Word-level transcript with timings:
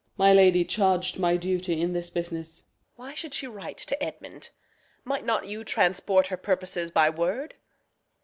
My 0.17 0.33
lady 0.33 0.65
charg'd 0.65 1.19
my 1.19 1.37
duty 1.37 1.79
in 1.79 1.93
this 1.93 2.09
business. 2.09 2.63
Reg. 2.63 2.89
Why 2.95 3.13
should 3.13 3.35
she 3.35 3.45
write 3.45 3.77
to 3.77 4.03
Edmund? 4.03 4.49
Might 5.03 5.25
not 5.27 5.45
you 5.47 5.63
Transport 5.63 6.25
her 6.25 6.37
purposes 6.37 6.89
by 6.89 7.07
word? 7.11 7.53